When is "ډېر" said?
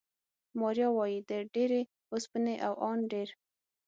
3.11-3.27